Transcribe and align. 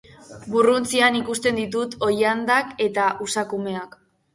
Burruntzian 0.55 1.19
ikusten 1.21 1.61
ditut 1.61 1.95
oilandak 2.11 2.77
eta 2.91 3.09
usakumeak. 3.29 4.01